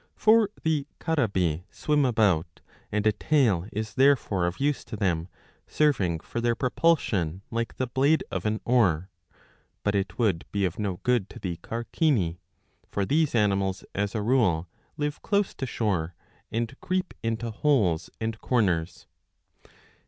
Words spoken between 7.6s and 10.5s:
the blade of an oar. But it would